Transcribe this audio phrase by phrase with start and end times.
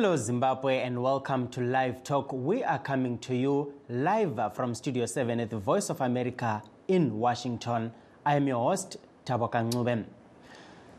[0.00, 2.32] Hello, Zimbabwe, and welcome to Live Talk.
[2.32, 7.18] We are coming to you live from Studio 7 at the Voice of America in
[7.18, 7.92] Washington.
[8.24, 10.06] I am your host, Taboka Ngube.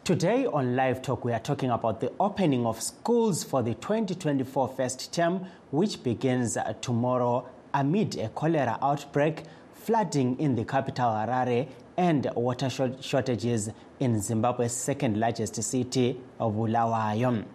[0.03, 4.67] Today on Live Talk, we are talking about the opening of schools for the 2024
[4.67, 12.29] first term, which begins tomorrow amid a cholera outbreak, flooding in the capital Harare, and
[12.35, 17.45] water shortages in Zimbabwe's second largest city of Bulawayo.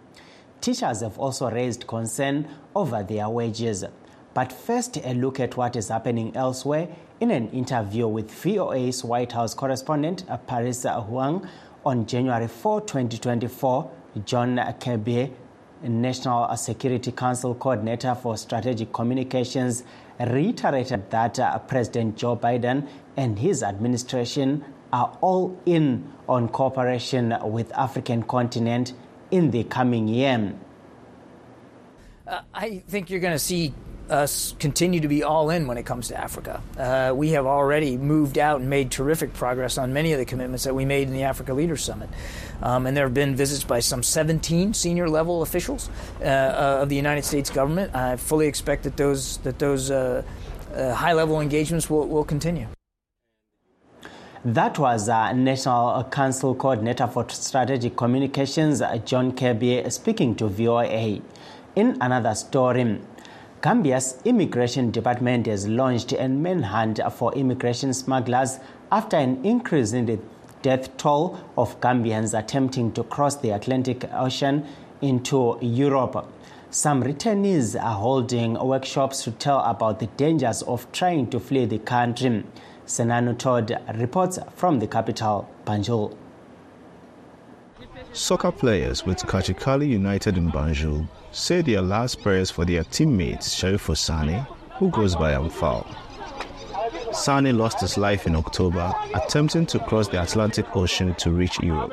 [0.61, 3.85] Teachers have also raised concern over their wages.
[4.33, 6.89] But first, a look at what is happening elsewhere
[7.19, 11.47] in an interview with VOA's White House correspondent Parisa Huang
[11.85, 13.91] on January 4, 2024.
[14.25, 15.31] John Kirby,
[15.83, 19.83] National Security Council coordinator for strategic communications,
[20.19, 27.71] reiterated that uh, President Joe Biden and his administration are all in on cooperation with
[27.73, 28.93] African continent
[29.31, 30.53] in the coming year?
[32.27, 33.73] Uh, I think you're going to see
[34.09, 36.61] us continue to be all in when it comes to Africa.
[36.77, 40.63] Uh, we have already moved out and made terrific progress on many of the commitments
[40.63, 42.09] that we made in the Africa Leaders Summit.
[42.61, 45.89] Um, and there have been visits by some 17 senior level officials
[46.21, 47.95] uh, uh, of the United States government.
[47.95, 50.23] I fully expect that those, that those uh,
[50.73, 52.67] uh, high level engagements will, will continue.
[54.47, 61.19] That was uh, National Council Coordinator for Strategic Communications, John Kirby, speaking to VOA.
[61.75, 63.01] In another story,
[63.61, 70.17] Gambia's Immigration Department has launched a manhunt for immigration smugglers after an increase in the
[70.61, 74.65] death toll of Gambians attempting to cross the Atlantic Ocean
[75.01, 76.25] into Europe.
[76.69, 81.79] Some returnees are holding workshops to tell about the dangers of trying to flee the
[81.79, 82.45] country.
[82.87, 86.15] Senanu Tord reports from the capital, Banjul.
[88.13, 93.89] Soccer players with Kachikali United in Banjul say their last prayers for their teammate Sharif
[93.97, 94.41] Sani,
[94.79, 95.85] who goes by Amfal.
[97.13, 101.91] Sani lost his life in October attempting to cross the Atlantic Ocean to reach Europe.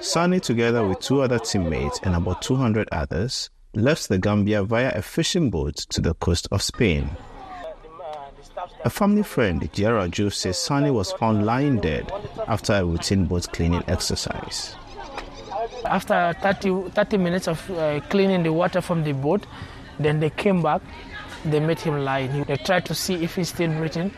[0.00, 5.02] Sani, together with two other teammates and about 200 others, left the Gambia via a
[5.02, 7.10] fishing boat to the coast of Spain.
[8.82, 12.10] A family friend, Gerard Jove, says Sani was found lying dead
[12.48, 14.74] after a routine boat cleaning exercise.
[15.84, 19.46] After 30, 30 minutes of uh, cleaning the water from the boat,
[19.98, 20.80] then they came back.
[21.44, 22.44] They met him lying.
[22.44, 24.12] They tried to see if he's still breathing,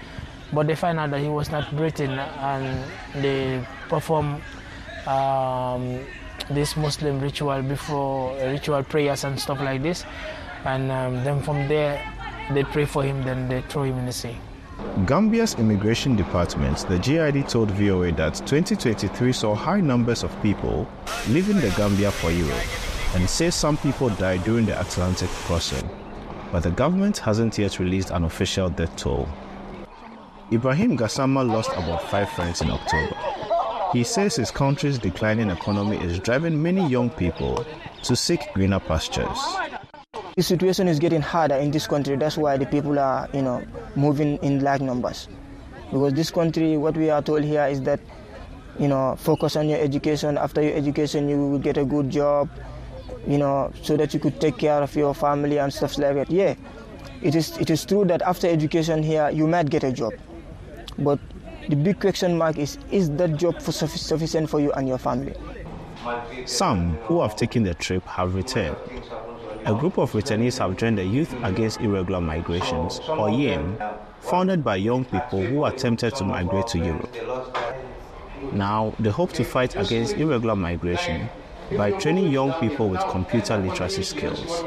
[0.52, 2.84] but they found out that he was not breathing, and
[3.20, 4.42] they performed
[5.08, 5.98] um,
[6.50, 10.04] this Muslim ritual before ritual prayers and stuff like this.
[10.64, 12.00] And um, then from there,
[12.52, 14.36] they pray for him, then they throw him in the sea.
[15.06, 20.86] Gambia's immigration department, the GID, told VOA that 2023 saw high numbers of people
[21.28, 22.66] leaving the Gambia for Europe
[23.14, 25.88] and says some people died during the Atlantic crossing.
[26.50, 29.28] But the government hasn't yet released an official death toll.
[30.52, 33.16] Ibrahim Gassama lost about five friends in October.
[33.92, 37.64] He says his country's declining economy is driving many young people
[38.02, 39.38] to seek greener pastures.
[40.34, 42.16] The situation is getting harder in this country.
[42.16, 43.62] That's why the people are, you know,
[43.96, 45.28] moving in large numbers.
[45.90, 48.00] Because this country, what we are told here is that,
[48.78, 50.38] you know, focus on your education.
[50.38, 52.48] After your education, you will get a good job,
[53.26, 56.30] you know, so that you could take care of your family and stuff like that.
[56.30, 56.54] Yeah,
[57.20, 57.58] it is.
[57.58, 60.14] It is true that after education here, you might get a job,
[60.98, 61.20] but
[61.68, 65.34] the big question mark is: Is that job sufficient for you and your family?
[66.46, 68.76] Some who have taken the trip have returned.
[69.64, 73.78] A group of returnees have joined the Youth Against Irregular Migrations, or YIM,
[74.20, 77.14] founded by young people who attempted to migrate to Europe.
[78.52, 81.28] Now, they hope to fight against irregular migration
[81.76, 84.64] by training young people with computer literacy skills.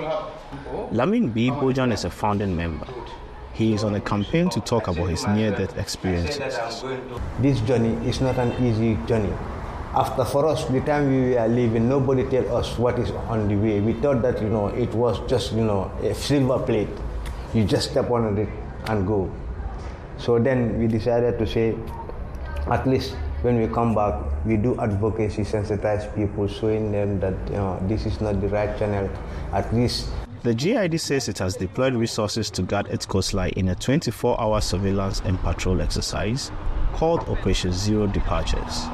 [0.92, 1.50] Lamin B.
[1.50, 2.88] Bojang is a founding member.
[3.52, 6.58] He is on a campaign to talk about his near death experiences.
[7.40, 9.34] This journey is not an easy journey
[9.96, 13.56] after for us the time we were leaving nobody tell us what is on the
[13.56, 13.80] way.
[13.80, 16.90] We thought that you know it was just you know a silver plate.
[17.54, 18.50] You just step on it
[18.88, 19.32] and go.
[20.18, 21.76] So then we decided to say
[22.68, 24.16] at least when we come back
[24.46, 28.78] we do advocacy sensitize people showing them that you know this is not the right
[28.78, 29.10] channel.
[29.54, 30.10] At least
[30.44, 34.60] the GID says it has deployed resources to guard its coastline in a 24 hour
[34.60, 36.52] surveillance and patrol exercise
[36.94, 38.88] called Operation Zero Departures.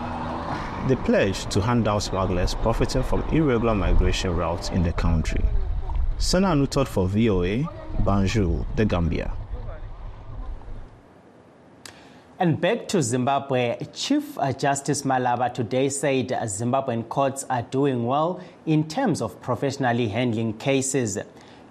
[0.87, 5.43] They pledged to hand out smugglers profiting from irregular migration routes in the country.
[6.17, 7.63] Senanu Tord for VOA,
[8.03, 9.31] Banjul, The Gambia.
[12.39, 18.87] And back to Zimbabwe, Chief Justice Malaba today said Zimbabwean courts are doing well in
[18.87, 21.19] terms of professionally handling cases.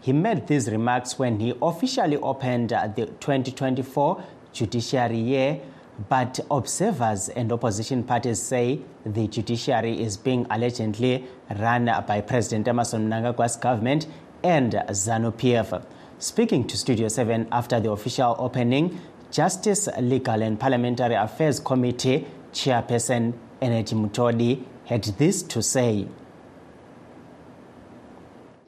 [0.00, 4.22] He made these remarks when he officially opened the 2024
[4.52, 5.60] judiciary year,
[6.08, 11.26] but observers and opposition parties say the judiciary is being allegedly
[11.58, 14.06] run by President Emmerson Mnangagwa's government
[14.42, 15.84] and ZANU PF.
[16.18, 19.00] Speaking to Studio 7 after the official opening,
[19.30, 26.06] Justice, Legal and Parliamentary Affairs Committee Chairperson Energy Mutodi had this to say.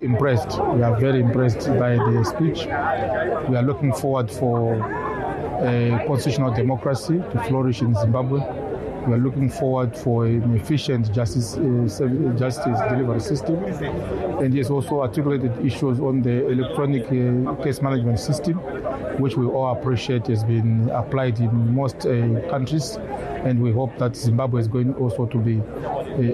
[0.01, 0.61] Impressed.
[0.75, 2.67] We are very impressed by the speech.
[3.49, 4.77] We are looking forward for
[5.63, 8.41] a constitutional democracy to flourish in Zimbabwe.
[9.07, 14.71] We are looking forward for an efficient justice uh, justice delivery system, and he has
[14.71, 18.59] also articulated issues on the electronic uh, case management system,
[19.19, 22.97] which we all appreciate has been applied in most uh, countries,
[23.45, 25.61] and we hope that Zimbabwe is going also to be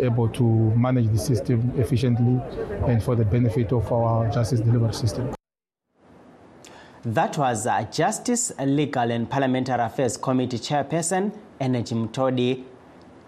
[0.02, 0.44] able to
[0.76, 2.38] manage the system efficiently
[2.86, 5.37] and for the benefit of our justice delivery system.
[7.08, 12.64] That was uh, Justice, Legal and Parliamentary Affairs Committee Chairperson Energy Mutodi.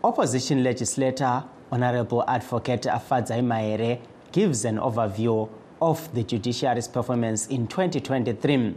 [0.04, 1.42] Opposition legislator
[1.72, 3.98] Honorable Advocate Fadzayi Mahere
[4.32, 5.48] gives an overview
[5.80, 8.74] of the judiciary's performance in 2023.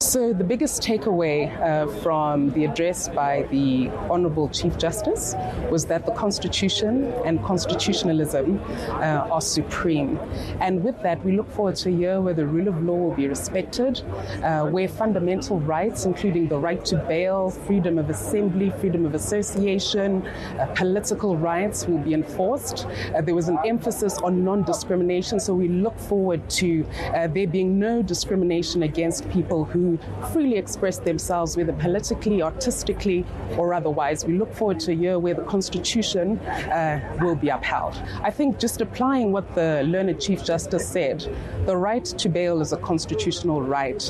[0.00, 5.34] So, the biggest takeaway uh, from the address by the Honorable Chief Justice
[5.72, 8.60] was that the Constitution and constitutionalism
[8.90, 10.16] uh, are supreme.
[10.60, 13.16] And with that, we look forward to a year where the rule of law will
[13.16, 14.00] be respected,
[14.44, 20.24] uh, where fundamental rights, including the right to bail, freedom of assembly, freedom of association,
[20.60, 22.86] uh, political rights, will be enforced.
[23.16, 26.86] Uh, there was an emphasis on non discrimination, so we look forward to
[27.16, 29.87] uh, there being no discrimination against people who
[30.32, 33.24] freely express themselves, whether politically, artistically,
[33.56, 34.26] or otherwise.
[34.26, 37.94] We look forward to a year where the Constitution uh, will be upheld.
[38.22, 41.24] I think just applying what the learned Chief Justice said,
[41.66, 44.02] the right to bail is a constitutional right,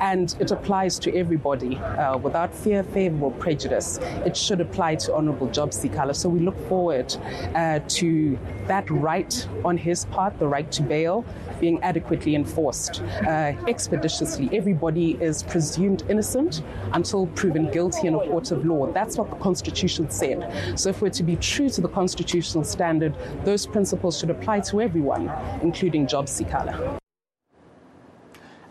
[0.00, 3.98] and it applies to everybody uh, without fear, favor, or prejudice.
[4.26, 6.14] It should apply to Honorable Job Sikhala.
[6.14, 7.14] So we look forward
[7.54, 11.24] uh, to that right on his part, the right to bail,
[11.60, 14.50] being adequately enforced uh, expeditiously.
[14.52, 18.92] Everybody is presumed innocent until proven guilty in a court of law.
[18.92, 20.78] That's what the Constitution said.
[20.78, 23.14] So, if we're to be true to the constitutional standard,
[23.44, 25.30] those principles should apply to everyone,
[25.62, 26.98] including Job Sikhala.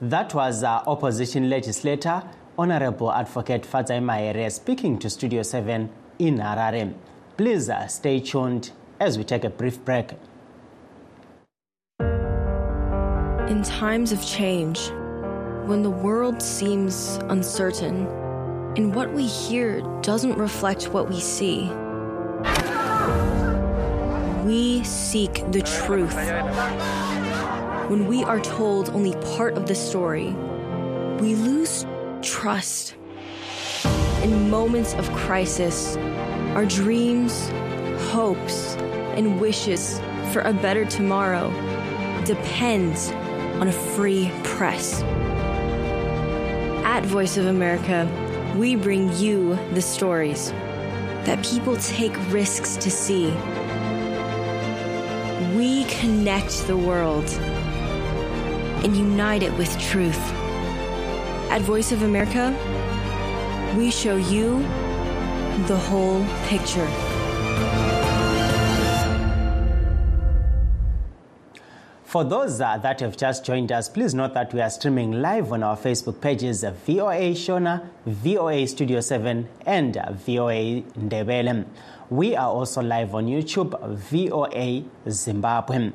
[0.01, 2.24] That was uh, opposition legislator,
[2.57, 5.89] Honorable Advocate Fadzayi Mahere, speaking to Studio 7
[6.19, 6.94] in Harare.
[7.38, 10.12] Please uh, stay tuned as we take a brief break.
[13.48, 14.92] In times of change,
[15.66, 18.08] when the world seems uncertain
[18.75, 21.69] and what we hear doesn't reflect what we see,
[24.44, 26.16] we seek the truth.
[27.90, 30.31] When we are told only part of the story,
[31.19, 31.86] we lose
[32.22, 32.96] trust.
[34.24, 35.96] In moments of crisis,
[36.56, 37.50] our dreams,
[38.12, 38.75] hopes,
[39.15, 40.00] and wishes
[40.32, 41.50] for a better tomorrow
[42.25, 43.12] depends
[43.60, 45.03] on a free press.
[46.91, 48.05] At Voice of America,
[48.57, 50.51] we bring you the stories
[51.24, 53.27] that people take risks to see.
[55.55, 57.24] We connect the world
[58.83, 60.19] and unite it with truth.
[61.50, 62.53] At Voice of America,
[63.77, 64.60] we show you
[65.67, 67.11] the whole picture.
[72.12, 75.53] For those uh, that have just joined us, please note that we are streaming live
[75.53, 81.65] on our Facebook pages uh, VOA Shona, VOA Studio 7, and uh, VOA Ndebele.
[82.10, 85.94] We are also live on YouTube, VOA Zimbabwe.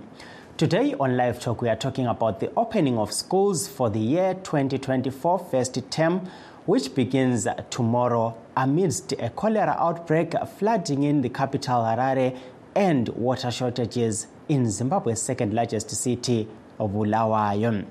[0.57, 4.33] Today on Live Talk, we are talking about the opening of schools for the year
[4.43, 6.31] 2024 first term,
[6.65, 12.35] which begins tomorrow amidst a cholera outbreak flooding in the capital Harare
[12.75, 16.49] and water shortages in Zimbabwe's second largest city
[16.79, 17.85] of Bulawayo.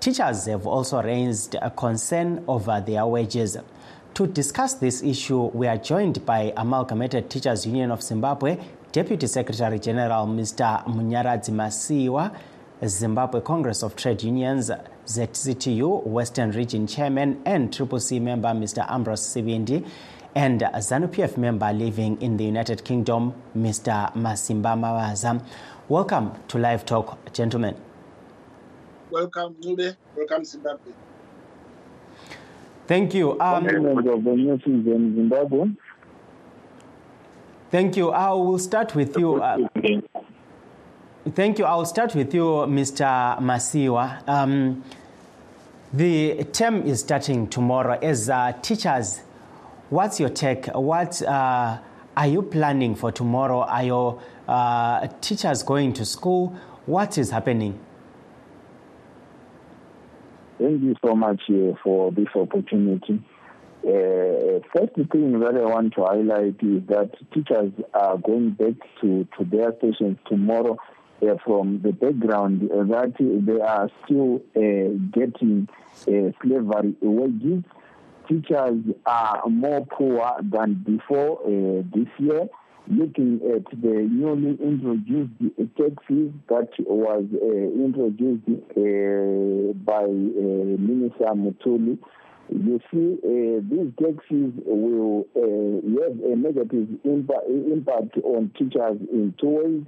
[0.00, 3.56] Teachers have also raised a concern over their wages.
[4.14, 8.58] To discuss this issue, we are joined by Amalgamated Teachers Union of Zimbabwe
[8.92, 10.82] Deputy Secretary General Mr.
[10.86, 12.34] Munyaradzi Masiwa,
[12.86, 14.70] Zimbabwe Congress of Trade Unions,
[15.06, 18.90] ZCTU Western Region Chairman and Triple C member Mr.
[18.90, 19.86] Ambrose Sibindi,
[20.34, 24.14] and ZANU-PF member living in the United Kingdom, Mr.
[24.14, 25.42] Masimba Mavaza.
[25.88, 27.76] Welcome to Live Talk, gentlemen.
[29.08, 29.96] Welcome, Nube.
[30.16, 30.92] Welcome, Zimbabwe.
[32.88, 33.38] Thank you.
[33.40, 35.68] Um, of the new season in Zimbabwe.
[37.70, 38.10] Thank you.
[38.10, 39.40] I will start with you.
[39.40, 39.58] Uh,
[41.36, 41.64] thank you.
[41.64, 43.38] I will start with you, Mr.
[43.38, 44.28] Masiwa.
[44.28, 44.82] Um,
[45.92, 47.96] the term is starting tomorrow.
[48.02, 49.20] As uh, teachers,
[49.90, 50.66] what's your take?
[50.66, 51.78] What uh,
[52.16, 53.60] are you planning for tomorrow?
[53.60, 56.56] Are your uh, teachers going to school?
[56.86, 57.80] What is happening?
[60.58, 63.22] Thank you so much uh, for this opportunity.
[63.86, 69.28] Uh, first thing that I want to highlight is that teachers are going back to,
[69.38, 70.76] to their stations tomorrow
[71.22, 75.68] uh, from the background that they are still uh, getting
[76.02, 77.62] uh, slavery wages.
[78.28, 82.48] Teachers are more poor than before uh, this year.
[82.88, 85.32] Looking at the newly introduced
[85.76, 87.24] taxes that was
[87.74, 88.46] introduced
[89.84, 91.98] by Minister Mthuli,
[92.48, 99.34] you see, uh, these taxes will uh, have a negative impa- impact on teachers in
[99.40, 99.82] two ways.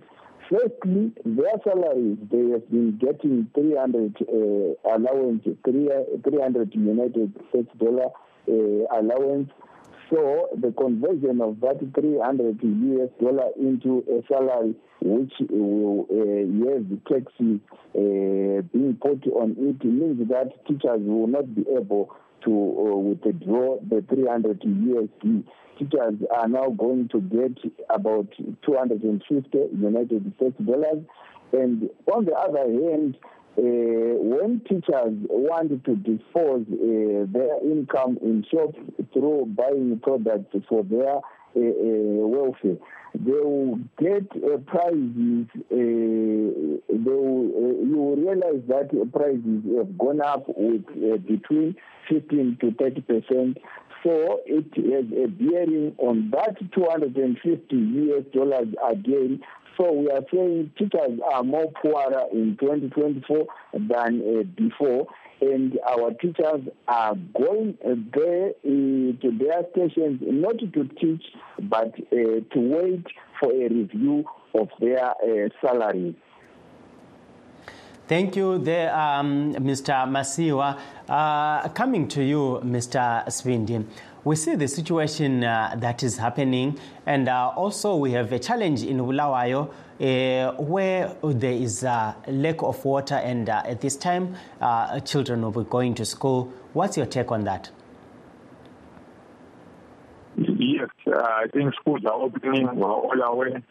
[0.51, 8.09] Firstly, their salaries, they have been getting 300 uh, allowance, 300 United States dollar
[8.49, 9.51] uh, allowance.
[10.11, 16.89] So the conversion of that 300 US dollar into a salary which will uh, have
[17.05, 17.61] taxes
[17.95, 23.79] uh, being put on it means that teachers will not be able to uh, withdraw
[23.81, 25.45] the 300 USD.
[25.79, 27.59] Teachers are now going to get
[27.91, 28.29] about
[28.65, 31.05] 250 United States dollars.
[31.53, 38.45] And on the other hand, uh, when teachers want to dispose uh, their income in
[38.51, 38.79] shops
[39.13, 42.77] through buying products for their uh, uh welfare,
[43.15, 45.47] they will get uh, prices.
[45.57, 51.75] Uh, they will, uh, you will realize that prices have gone up with uh, between
[52.09, 53.59] 15 to 30 percent.
[54.05, 59.41] So it has a bearing on that 250 US dollars again.
[59.79, 65.07] So we are saying teachers are more poorer in 2024 than uh, before
[65.41, 67.79] and our teachers are going
[68.13, 71.23] there uh, to their stations not to teach
[71.63, 73.07] but uh, to wait
[73.39, 76.15] for a review of their uh, salaries.
[78.09, 79.93] Thank you, there, um, Mr.
[80.09, 80.79] Masiwa.
[81.07, 83.27] Uh, coming to you, Mr.
[83.27, 83.85] Sibindi,
[84.25, 88.83] we see the situation uh, that is happening, and uh, also we have a challenge
[88.83, 89.71] in Bulawayo
[90.01, 95.43] uh, where there is a lack of water, and uh, at this time, uh, children
[95.43, 96.53] will be going to school.
[96.73, 97.71] What's your take on that?
[100.37, 102.69] Yes, I think schools are opening.
[102.69, 103.63] All aware.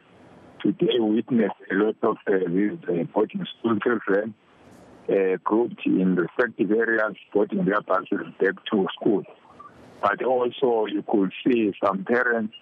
[0.61, 2.71] Today, we witnessed a lot of these
[3.13, 4.33] boarding school children
[5.43, 9.23] grouped in respective areas, putting their buses back to school.
[10.01, 12.53] But also, you could see some parents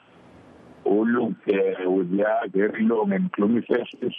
[0.84, 4.14] who looked uh, with their very long and gloomy faces,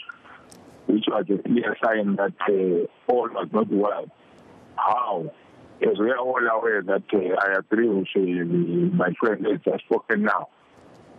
[0.86, 4.06] which was a clear sign that uh, all was not well.
[4.76, 5.32] How?
[5.80, 9.80] As we are all aware that uh, I agree with uh, my friend that has
[9.82, 10.48] spoken now,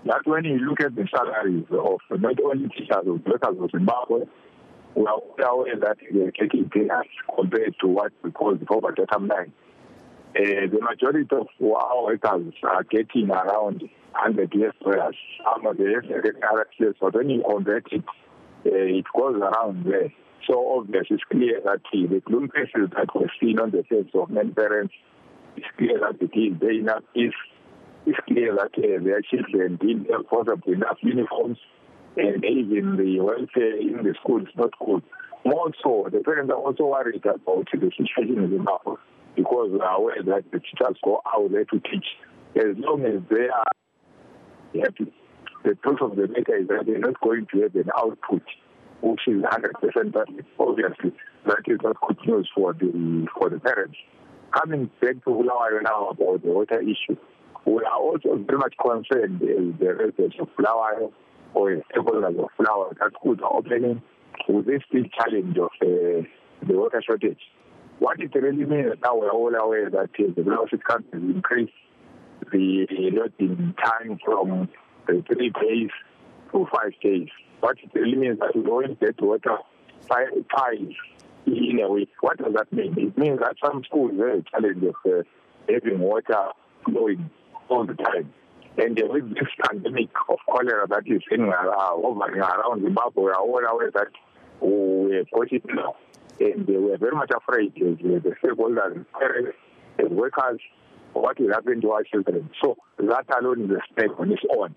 [0.06, 4.26] that when you look at the salaries of not only teachers of workers of Zimbabwe,
[4.96, 6.88] we are all aware that they are taking pay
[7.36, 9.54] compared to what we call the poverty line.
[10.38, 15.16] Uh, the majority of our workers are getting around 100 US dollars.
[15.44, 20.14] Some of the RXS, but when you convert it, uh, it goes around there.
[20.46, 24.30] So obviously it's clear that the gloom faces that we're seeing on the face of
[24.30, 24.94] many parents,
[25.56, 27.34] it's clear that it is there enough is
[28.06, 31.58] it's clear that uh, their children didn't have possibly enough uniforms
[32.16, 35.02] and even the welfare in the school is not good.
[35.46, 38.98] More so, the parents are also worried about the situation in the Zimbabwe
[39.38, 42.06] because we are aware that the teachers go out there to teach.
[42.56, 45.14] As long as they are happy,
[45.64, 48.42] the truth of the matter is that they're not going to have an output
[49.02, 50.28] which is 100%, but
[50.60, 51.14] obviously
[51.46, 53.96] that is not good news for the for the parents.
[54.52, 57.16] Coming back to Bulawayo now about the water issue,
[57.66, 61.12] we are also very much concerned as the residents of Bulawayo
[61.54, 64.02] or stakeholders of Bulawayo that schools are opening
[64.50, 66.26] with this big challenge of uh,
[66.66, 67.40] the water shortage.
[68.00, 71.74] What it really means now we're all aware that uh, the velocity count has increased
[72.52, 74.70] the loading time from
[75.10, 75.90] uh, three days
[76.52, 77.28] to five days.
[77.60, 79.58] What it really means that we don't get water
[80.08, 80.94] five times
[81.48, 82.10] in a week.
[82.22, 82.94] What does that mean?
[82.98, 85.24] It means that some schools have a challenge of uh,
[85.68, 86.50] having water
[86.86, 87.32] flowing
[87.68, 88.32] all the time.
[88.78, 93.30] And uh, with this pandemic of cholera that is in, uh, hovering around Zimbabwe, we
[93.32, 94.08] are all aware that
[94.62, 95.96] we got it now
[96.40, 99.58] and they were very much afraid as the stakeholders, parents,
[100.00, 100.60] as workers
[101.14, 102.50] what will happen to our children.
[102.62, 104.76] So that alone is a step on its own.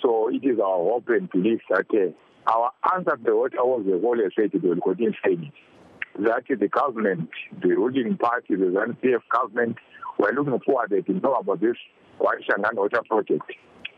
[0.00, 4.16] So it is our hope and belief that uh, our answer to what the whole
[4.36, 6.22] said they will continue saying it.
[6.22, 7.30] That the government,
[7.62, 9.76] the ruling party, the ZANU-PF government,
[10.18, 11.76] were looking forward to know about this
[12.20, 13.50] Gwayi-Shangani water project,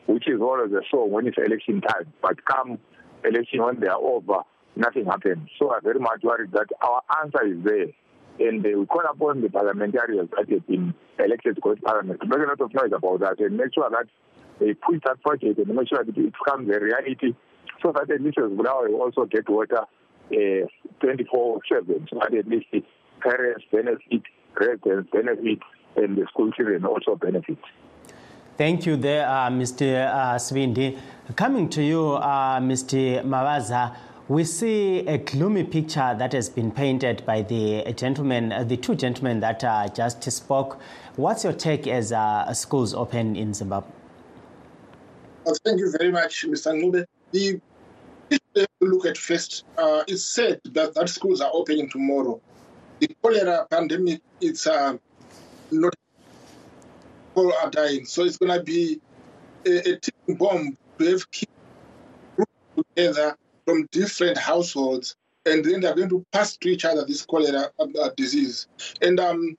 [0.07, 2.13] which is always a song when it's election time.
[2.23, 2.79] But come
[3.25, 4.43] election when they are over,
[4.77, 5.49] nothing happened.
[5.59, 7.87] So I'm very much worried that our answer is there.
[8.49, 12.21] And uh, we call upon the parliamentarians that have been elected to go to parliament
[12.21, 14.07] to make a lot of noise about that and make sure that
[14.59, 17.35] they push that project and make sure that it becomes a reality
[17.83, 18.67] so that at least will
[19.01, 19.83] also get water
[20.33, 20.67] uh,
[21.01, 22.83] 24 7 so that at least the
[23.21, 24.23] parents benefit,
[24.59, 25.59] residents benefit,
[25.97, 27.59] and the school children also benefit.
[28.57, 30.07] Thank you there, uh, Mr.
[30.07, 30.97] Uh, Sibindi.
[31.35, 33.25] Coming to you, uh, Mr.
[33.25, 33.97] Mavaza,
[34.29, 38.95] we see a gloomy picture that has been painted by the gentlemen, uh, the two
[38.95, 40.81] gentlemen that uh, just spoke.
[41.17, 43.91] What's your take as uh, schools open in Zimbabwe?
[45.45, 46.75] Well, thank you very much, Mr.
[46.75, 47.07] Nube.
[47.33, 47.61] The
[48.81, 52.41] we look at first, uh, it's said that, that schools are opening tomorrow.
[53.01, 54.97] The cholera pandemic, it's uh,
[55.71, 55.95] not
[57.29, 58.07] people are dying.
[58.07, 59.01] So it's going to be
[59.67, 61.51] a, a ticking bomb to have kids
[62.77, 65.17] together from different households,
[65.47, 68.67] and then they're going to pass to each other this cholera uh, disease.
[69.03, 69.57] And um,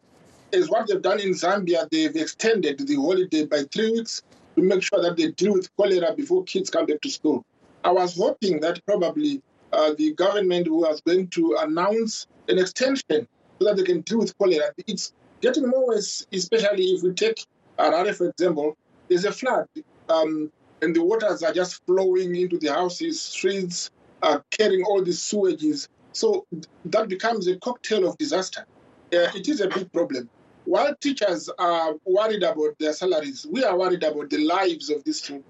[0.54, 4.22] as what they've done in Zambia, they've extended the holiday by three weeks
[4.56, 7.46] to make sure that they deal with cholera before kids come back to school.
[7.84, 9.42] I was hoping that probably
[9.74, 13.28] uh, the government was going to announce an extension
[13.60, 14.72] so that they can deal with cholera.
[14.88, 17.46] It's getting more worse, especially if we take
[17.78, 18.78] Harare, for example.
[19.08, 19.68] There's a flood,
[20.10, 20.52] um,
[20.86, 23.90] and the waters are just flowing into the houses, streets,
[24.22, 25.88] uh, carrying all the sewages.
[26.12, 26.46] So
[26.86, 28.66] that becomes a cocktail of disaster.
[29.12, 30.30] Uh, it is a big problem.
[30.66, 35.22] While teachers are worried about their salaries, we are worried about the lives of these
[35.22, 35.44] children.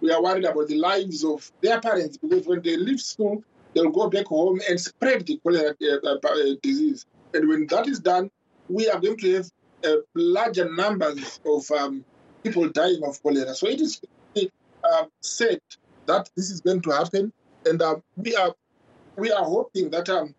[0.00, 3.90] We are worried about the lives of their parents because when they leave school, they'll
[3.90, 7.04] go back home and spread the cholera uh, uh, disease.
[7.34, 8.30] And when that is done,
[8.70, 9.50] we are going to have
[9.84, 12.04] uh, larger numbers of um,
[12.42, 13.54] people dying of cholera.
[13.54, 14.00] So it is
[14.92, 15.60] uh, said
[16.06, 17.32] that this is going to happen,
[17.66, 18.54] and uh, we are
[19.16, 20.34] we are hoping that um,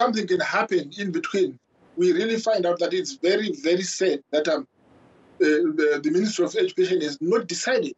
[0.00, 1.58] something can happen in between.
[1.96, 4.66] We really find out that it's very very sad that um,
[5.38, 7.94] the, the Ministry of Education has not decided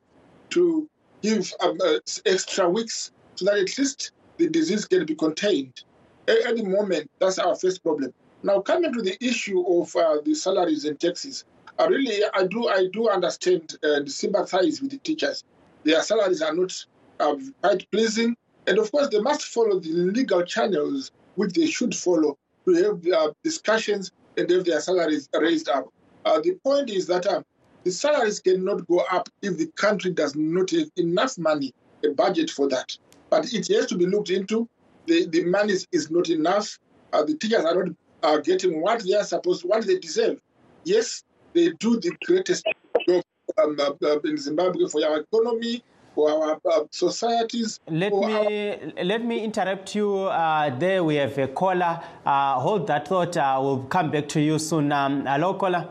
[0.51, 0.89] to
[1.23, 5.83] give um, uh, extra weeks so that at least the disease can be contained.
[6.29, 8.13] At any moment, that's our first problem.
[8.43, 11.45] Now, coming to the issue of uh, the salaries and taxes,
[11.79, 15.45] I really, I do, I do understand and sympathize with the teachers.
[15.85, 16.73] Their salaries are not
[17.19, 21.95] uh, quite pleasing, and of course, they must follow the legal channels which they should
[21.95, 25.89] follow to have uh, discussions and have their salaries raised up.
[26.25, 27.43] Uh, the point is that uh,
[27.85, 32.51] the salaries cannot go up if the country does not have enough money, a budget
[32.51, 32.97] for that.
[33.31, 34.69] But it has to be looked into.
[35.07, 36.79] The, the money is not enough.
[37.13, 40.41] Uh, the teachers are not uh, getting what they are supposed, what they deserve.
[40.85, 41.25] Yes,
[41.55, 42.65] they do the greatest
[43.09, 43.23] job
[43.59, 45.83] um, uh, in Zimbabwe for our economy,
[46.15, 47.81] for our uh, societies.
[47.89, 49.05] Let me our...
[49.05, 50.17] let me interrupt you.
[50.25, 52.01] Uh, there we have a caller.
[52.25, 53.37] Uh, hold that thought.
[53.37, 54.93] Uh, we'll come back to you soon.
[54.93, 55.89] Um, hello, caller.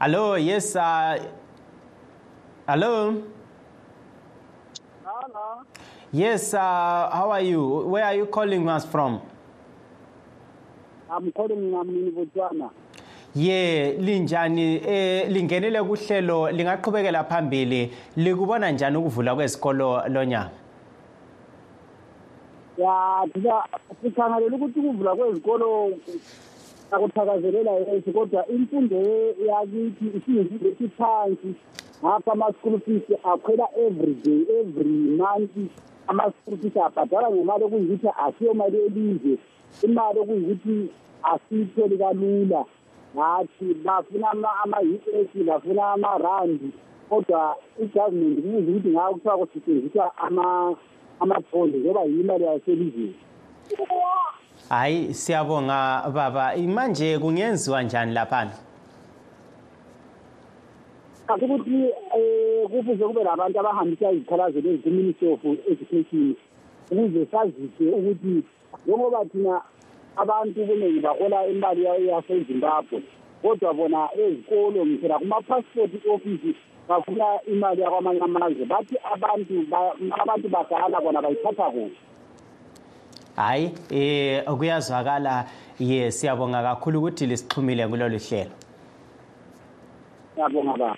[0.00, 0.34] Hello.
[0.34, 0.76] Yes.
[0.76, 1.26] Uh,
[2.68, 3.22] hello.
[5.04, 5.62] Hello.
[6.12, 6.54] Yes.
[6.54, 6.60] Uh,
[7.12, 7.66] how are you?
[7.88, 9.20] Where are you calling us from?
[11.10, 12.70] I'm calling from Botswana.
[13.34, 20.50] ye linjani eh lingenele kuhlelo lingaqhubekela phambili likubona njani ukuvula kwezikolo lonyaka
[22.78, 23.62] ya thina
[24.02, 25.90] sikhangelela ukuthi ukuvula kwezikolo
[26.90, 28.96] akuthakazelela yethi kodwa imfundo
[29.48, 31.54] yakithi isiyimfundo esiphansi
[32.04, 35.56] ngapha ama-school fees akhwela every day every month.
[36.08, 39.38] Ama-school fees abhadala ngemali okuyikuthi asiyo mali elizwe
[39.82, 40.88] imali okuyikuthi
[41.22, 42.64] asiyitholi kalula.
[43.16, 44.28] Ngathi bafuna
[44.62, 46.70] ama-us bafuna amarandi
[47.08, 50.12] kodwa igovernment kubuza ukuthi ngayo kuthiwa kusetshenziswa
[51.20, 53.14] amabhondi njengoba yimali yaselizweni.
[54.68, 56.56] Hayi siyabonga baba.
[56.56, 58.50] Manje kungenziwa njani laphana?
[61.28, 66.34] Akukuthi um kufuze kube labantu abahambisa izikhalazo lezi ku-ministry of education
[66.90, 68.42] ukuze sazise ukuthi
[68.86, 69.60] njengoba thina
[70.16, 73.02] abantu kuningi bahola imali yasezimbabwe
[73.42, 76.56] kodwa bona ezikolo ngithela kuma-passport office
[76.88, 79.54] bafuna imali yakwamanye amazwe bathi abantu
[80.22, 81.96] abantu badala bona bayithatha kuhle
[83.36, 85.46] hayi eh kuyazwakala.
[85.78, 88.50] Ye siyabonga kakhulu ukuthi lisixhumile kulolu hlelo.
[90.32, 90.96] Ngiyabonga baba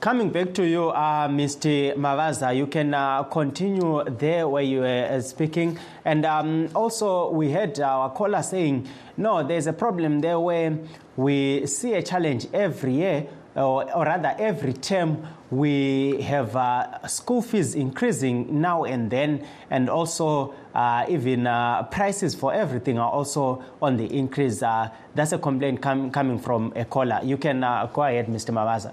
[0.00, 1.94] Coming back to you, uh, Mr.
[1.94, 5.78] Mavaza, you can uh, continue there where you were uh, speaking.
[6.04, 10.76] And um, also, we heard our caller saying, no, there's a problem there where
[11.16, 17.40] we see a challenge every year, or, or rather, every term, we have uh, school
[17.40, 23.64] fees increasing now and then, and also uh, even uh, prices for everything are also
[23.80, 24.58] on the increase.
[24.58, 27.20] That's a complaint com- coming from a caller.
[27.22, 28.50] You can go ahead, Mr.
[28.50, 28.92] Mavaza.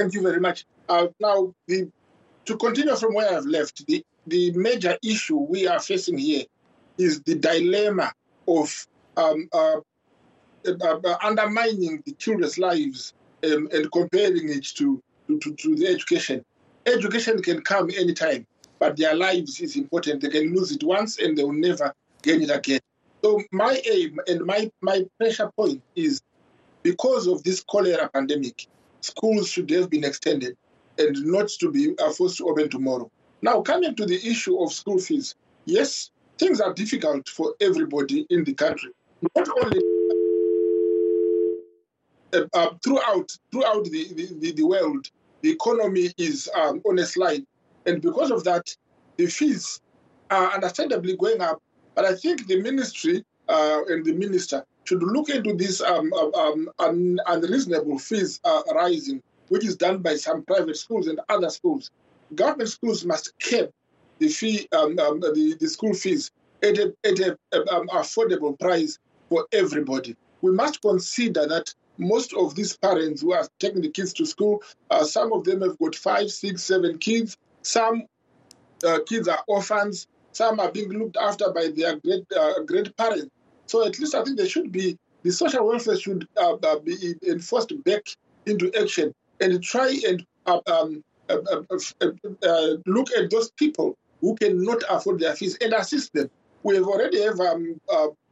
[0.00, 0.64] Thank, you very much.
[0.88, 1.90] Uh, now, the,
[2.46, 6.44] to continue from where I've left, the, the major issue we are facing here
[6.96, 8.10] is the dilemma
[8.48, 8.86] of
[9.18, 9.76] um, uh,
[10.66, 13.12] uh, undermining the children's lives
[13.44, 16.42] um, and comparing it to, to, to, to the education.
[16.86, 18.46] Education can come anytime,
[18.78, 20.22] but their lives is important.
[20.22, 22.80] They can lose it once and they will never gain it again.
[23.22, 26.22] So my aim and my, my pressure point is
[26.82, 28.66] because of this cholera pandemic,
[29.00, 30.56] schools should have been extended
[30.98, 33.10] and not to be uh, forced to open tomorrow.
[33.42, 35.34] Now, coming to the issue of school fees,
[35.64, 38.90] yes, things are difficult for everybody in the country.
[39.36, 39.80] Not only
[42.32, 45.10] uh, uh, throughout throughout the, the, the world,
[45.42, 47.44] the economy is um, on a slide,
[47.86, 48.74] and because of that,
[49.16, 49.80] the fees
[50.30, 51.62] are understandably going up.
[51.94, 56.70] But I think the ministry uh, and the minister should look into this um, um,
[56.78, 61.90] un- unreasonable fees uh, rising, which is done by some private schools and other schools.
[62.34, 63.70] Government schools must cap
[64.18, 66.30] the fee, um, um, the, the school fees
[66.62, 66.94] at an
[67.70, 70.16] um, affordable price for everybody.
[70.42, 74.62] We must consider that most of these parents who are taking the kids to school,
[74.90, 77.36] uh, some of them have got five, six, seven kids.
[77.62, 78.04] Some
[78.86, 80.06] uh, kids are orphans.
[80.32, 83.30] Some are being looked after by their great uh, great parents.
[83.70, 87.14] So at least I think there should be the social welfare should uh, uh, be
[87.24, 88.02] enforced back
[88.44, 95.20] into action and try and uh, um, uh, look at those people who cannot afford
[95.20, 96.28] their fees and assist them.
[96.64, 97.78] We have already have um,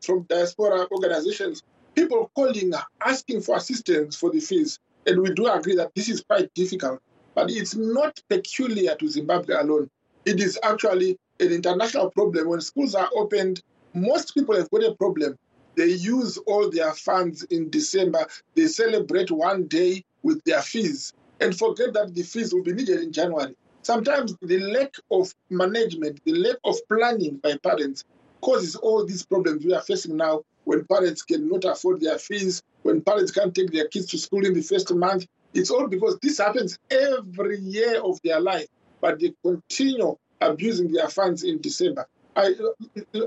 [0.02, 1.62] from diaspora organizations
[1.94, 2.72] people calling
[3.04, 7.00] asking for assistance for the fees, and we do agree that this is quite difficult.
[7.36, 9.88] But it's not peculiar to Zimbabwe alone.
[10.24, 12.48] It is actually an international problem.
[12.48, 13.62] When schools are opened,
[14.00, 15.36] most people have got a problem.
[15.76, 18.26] They use all their funds in December.
[18.54, 23.00] They celebrate one day with their fees and forget that the fees will be needed
[23.00, 23.54] in January.
[23.82, 28.04] Sometimes the lack of management, the lack of planning by parents
[28.40, 33.00] causes all these problems we are facing now when parents cannot afford their fees, when
[33.00, 35.26] parents can't take their kids to school in the first month.
[35.54, 38.66] It's all because this happens every year of their life,
[39.00, 42.06] but they continue abusing their funds in December.
[42.38, 42.54] I,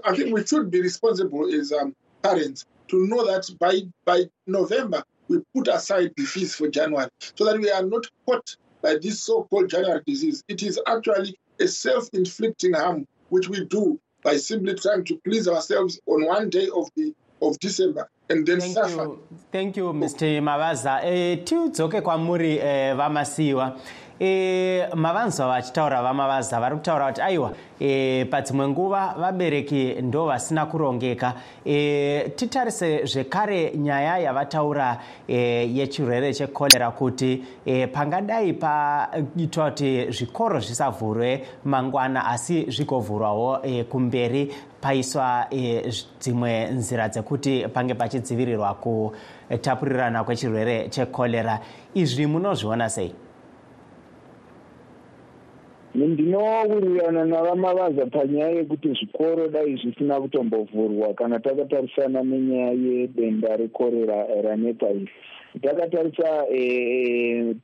[0.05, 1.93] I think we should be responsible as um,
[2.23, 7.45] parents to know that by, by November, we put aside the fees for January so
[7.45, 10.43] that we are not caught by this so-called January disease.
[10.47, 15.99] It is actually a self-inflicting harm, which we do by simply trying to please ourselves
[16.05, 19.03] on one day of the of December and then Thank suffer.
[19.03, 19.19] you,
[19.51, 20.41] thank you Mr.
[20.41, 21.01] Mavaza.
[21.05, 23.79] E, tiudzoke kwamuri e, vamasiwa
[24.21, 31.33] e, mavanzwa vachitaura vamavaza vari kutaura kuti aiwa e, padzimwe nguva vabereki ndo vasina kurongeka.
[31.65, 35.37] E, titarise zvekare nyaya yavataura e,
[35.73, 45.47] yechirwere chekorera kuti e, pangadai paitwa kuti zvikoro zvisavhurwe mangwana asi zvigovhurwawo e, kumberi paiswa
[45.51, 51.59] e, dzimwe nzira dzekuti pange pachidzivirirwa kutapurirana kwechirwere chekorera
[51.93, 53.15] izvi munozviona sei
[55.95, 65.09] ndinowirirana navamavaza panyaya yekuti zvikoro dai zvisina kutombovhurwa kana takatarisana nenyaya yedenda rekorera ranetsa iri
[65.61, 66.45] takatarisa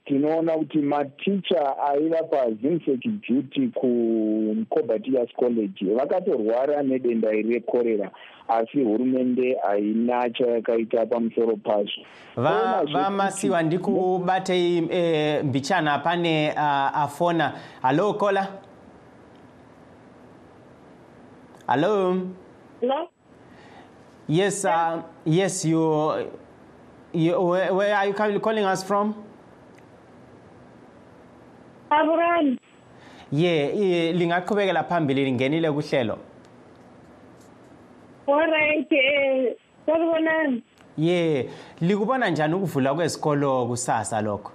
[0.06, 5.86] tinoona kuti maticha aiva pazimsec duty kucobatias college.
[5.95, 8.12] Vakatorwara nedenda iri rekorera
[8.47, 12.04] asi hurumende haina chayakaita pamusoro pazvo.
[12.93, 17.54] Vamasiwa ndikubatei e, mbichana pane uh, afona.
[17.82, 18.47] Hallo kola?
[21.67, 22.21] Hallo
[22.82, 23.10] Hello?
[24.30, 25.82] yes uh, yes you,
[27.13, 29.15] you where, where are you calling us from
[31.91, 32.58] Abraham.
[33.32, 36.17] ye yeah, lingaqhubekela phambili lingenile kuhlelo
[38.28, 40.63] Alright, eh, sanibonani.
[40.98, 41.50] ye
[41.82, 44.52] likubona njani ukuvula kwezikolo kusasa lokho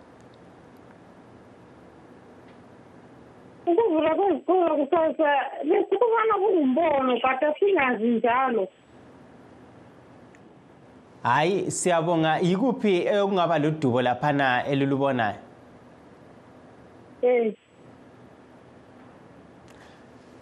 [3.67, 5.31] Ukuvula kwezikolo kusasa
[5.65, 8.69] lesikubona kungumbono but asingazi njalo.
[11.23, 12.39] Hayi siyabonga.
[12.39, 15.37] Yikuphi okungaba ludubo laphana elulubonayo
[17.23, 17.55] eh.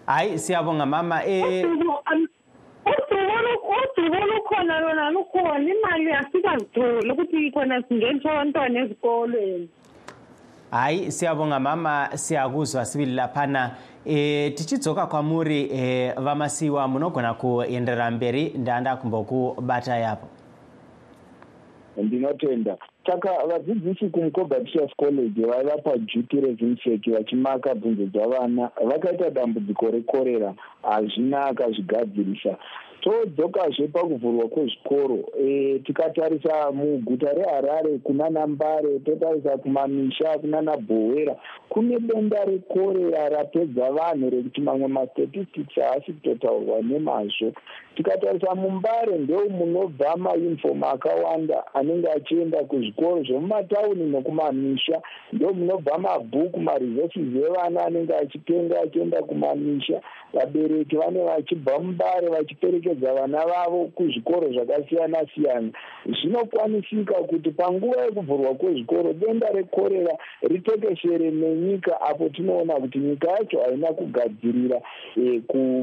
[0.07, 1.25] Hayi siyabonga mama.
[1.25, 2.03] Eh udubo
[2.87, 5.59] udubo lukhona lona lukhona.
[5.59, 9.69] Imali asikazitholi ukuthi khona singenisa abantwana ezikolweni.
[10.71, 12.09] Hayi siyabonga mama.
[12.15, 13.71] Siyakuzwa sibili laphana.
[14.07, 20.27] E tichidzoka kwamuri e, vamasiwa munogona kuenderera mberi ndanda kumbokubata yapo
[22.03, 22.77] ndinotenda.
[23.07, 28.71] Saka vadzidzisi kumukoga teachers college vaiva paduty revinseki vachimaka bvunzo dzavana.
[28.85, 32.57] Vakaita dambudziko rekorera hazvina akazvigadzirisa
[33.01, 35.19] todzokazve pakuvhurwa kwezvikoro.
[35.41, 41.37] E, tikatarisa muguta reharare kuna nambare totarisa kumamisha kuna nabhowera
[41.69, 47.53] kune denda rekorera rapedza vanhu rekuti mamwe mastatistics haasi kutotaurwa nemazvo.
[47.97, 57.35] Tikatarisa mumbare ndeu munobva maunifomu akawanda anenge achienda kuzvikoro zvemumatauni nekumamisha ndo munobva mabhuku maresources
[57.47, 60.01] evana anenge achitenga achienda kumamisha.
[60.33, 62.29] Vabereki vane vachibva mumbare
[62.91, 65.71] vachiperekedza vana vavo kuzvikoro zvakasiyana siyana
[66.07, 73.93] zvinokwanisika kuti panguva yekuvhurwa kwezvikoro denda rekorera ritekeshere nenyika apo tinoona kuti nyika yacho haina
[73.93, 74.81] kugadzirira
[75.17, 75.41] e,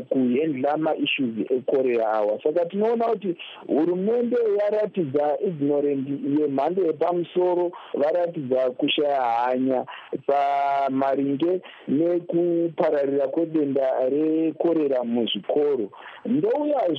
[0.10, 3.36] kuhendla maissues ekorera awa saka tinoona kuti
[3.68, 9.86] hurumende yaratidza ignorendi yemhando yepamusoro varatidza kushaya hanya
[10.26, 15.90] pamaringe nekupararira kwedenda rekorera muzvikoro.
[16.26, 16.97] Ndouyazve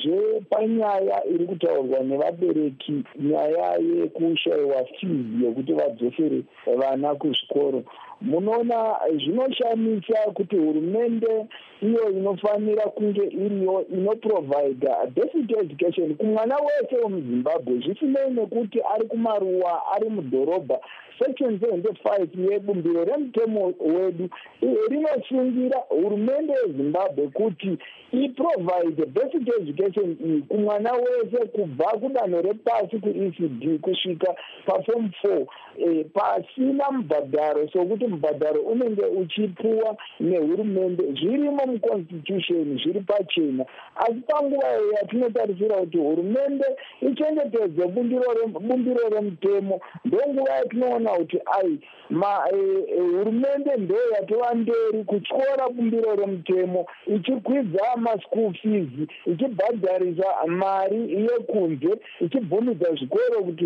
[0.51, 6.43] panyaya iri kutaurwa nevabereki nyaya yekushayiwa fizi yekuti vadzosere
[6.79, 7.83] vana kuzvikoro
[8.20, 11.46] munoona zvinoshamisa kuti hurumende
[11.83, 17.74] iyo inofanira kunge iriyo inoprovida basic education kumwana wese wemuzimbabwe.
[17.78, 20.78] Zvisinei nekuti ari kumaruwa ari mudhorobha.
[21.18, 24.28] Section seventy five yebumbiro remutemo wedu
[24.88, 27.78] rinosungira hurumende yezimbabwe kuti
[28.12, 34.35] iprovide basic education iyi kumwana wese kubva kudanho repasi kuecd kusvika
[34.66, 35.46] pafom four.
[35.78, 43.64] E, pasina mubhadharo sokuti mubhadharo unenge uchipuwa nehurumende zvirimo muconstitution zviri pachena.
[43.97, 46.64] Asi panguva yatinotarisira kuti hurumende
[47.01, 51.79] ichengetedze bumbiro remutemo ndonguva yatinoona kuti ai
[52.11, 58.88] hurumende ndo yatova mberi kutyora bumbiro remutemo ichikwidza maschool fees
[59.27, 61.88] ichibhadharisa mari yekunze
[62.21, 63.64] ichibvumidza zvikoro kuti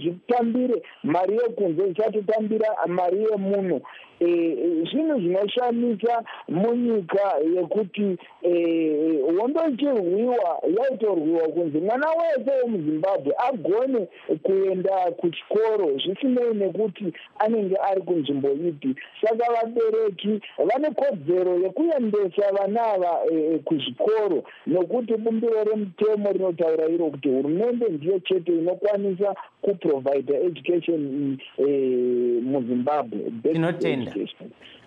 [0.00, 3.22] zvitambire mari yekunze zvisatotambira mari
[3.62, 3.80] 那
[4.24, 8.16] zvinhu zvinoshamisa munyika yekuti
[9.38, 14.08] hondo ichirwiwa yaitorwiwa kunzi mwana wese wemuzimbabwe agone
[14.42, 18.94] kuenda kuchikoro zvisinei nekuti anenge ari kunzvimbo ipi.
[19.20, 23.18] Saka vabereki vane kodzero yekuendesa vana ava
[23.64, 31.38] kuzvikoro nokuti bumbiro remutemo rinotaura iro kuti hurumende ndiyo chete inokwanisa kuprovida education
[32.42, 33.18] muzimbabwe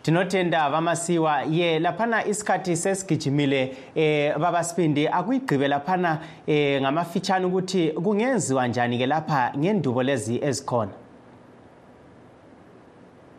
[0.04, 8.98] tinotenda vamasiwa ye laphana isikhathi sesigijimile eh babasipindi akuyigqibe laphana eh ngamafitshane ukuthi kungenziwa njani
[8.98, 10.92] ke lapha ngendubo lezi ezikhona?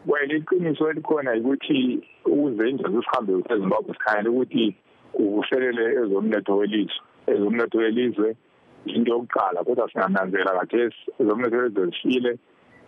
[0.06, 4.76] Well iqiniso elikhona ukuthi ukuze injazi sihambe kusezimbabwe sikhangele ukuthi
[5.12, 7.00] kuvuselele ezomnotho welizwe.
[7.26, 8.36] Ezomnotho welizwe
[8.86, 10.96] into yokuqala kodwa singananzela kathesi.
[11.20, 12.38] Ezomnotho welizwe zifile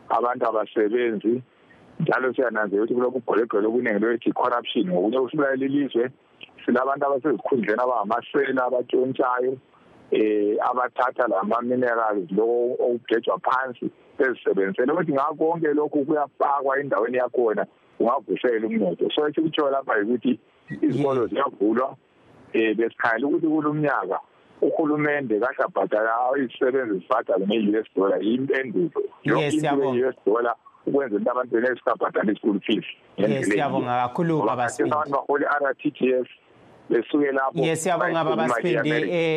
[0.08, 1.42] abantu abasebenzi
[2.00, 6.10] njalo siyananzela ukuthi kulokhu ugqolegqele okuningi lokuthi corruption ngokunye kusibulala ilizwe
[6.64, 9.52] silabantu abasezikhundleni abangamasela abatshontshayo
[10.10, 14.92] eh abathatha lama-minerals loko okugejwa phansi bezisebenzisele.
[14.92, 17.66] Ukuthi ngakho konke lokhu kuyafakwa endaweni yakhona
[17.98, 19.10] kungavusela umnotho.
[19.14, 20.38] So esikutsho lapha yikuthi
[20.82, 21.96] izikolo ziyavulwa
[22.54, 24.18] um besikhangela ukuthi kulo mnyaka
[24.62, 29.02] uhulumende kahle abhadala izisebenzi zibhadale nge-us dollar impendulo.
[29.24, 30.54] Yonke into ye-us dollar
[30.86, 32.84] ukwenzela ukuthi abantu benele sikabhadala i-school fees
[33.48, 36.26] siyabonga kakhulu babasipindi abantu bahole i-r t g s
[36.90, 38.92] besuke lapho ye siyabonga babasipindi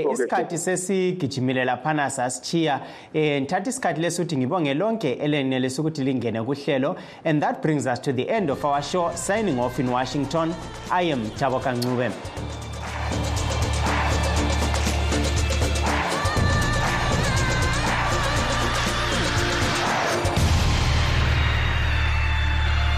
[0.05, 2.79] um isikhathi sesigijimile laphana sasichiya
[3.13, 6.95] um ngithatha isikhathi lesi ukuthi ngibonge lonke elenelisa ukuthi lingene kuhlelo.
[7.25, 10.53] And that brings us to the end of our show signing off in washington.
[10.91, 12.11] I am tabo kancube.